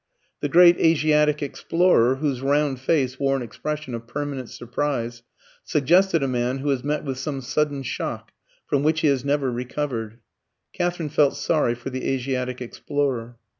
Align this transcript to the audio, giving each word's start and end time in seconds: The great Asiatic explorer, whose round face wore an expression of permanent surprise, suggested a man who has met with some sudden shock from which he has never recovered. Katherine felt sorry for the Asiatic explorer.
The 0.39 0.49
great 0.49 0.79
Asiatic 0.79 1.43
explorer, 1.43 2.15
whose 2.15 2.41
round 2.41 2.79
face 2.79 3.19
wore 3.19 3.35
an 3.35 3.43
expression 3.43 3.93
of 3.93 4.07
permanent 4.07 4.49
surprise, 4.49 5.21
suggested 5.63 6.23
a 6.23 6.27
man 6.27 6.57
who 6.57 6.69
has 6.69 6.83
met 6.83 7.03
with 7.03 7.19
some 7.19 7.39
sudden 7.39 7.83
shock 7.83 8.31
from 8.65 8.81
which 8.81 9.01
he 9.01 9.07
has 9.09 9.23
never 9.23 9.51
recovered. 9.51 10.17
Katherine 10.73 11.09
felt 11.09 11.37
sorry 11.37 11.75
for 11.75 11.91
the 11.91 12.03
Asiatic 12.09 12.61
explorer. 12.63 13.37